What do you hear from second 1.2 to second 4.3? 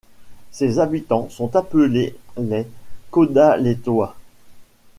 sont appelés les Codalétois.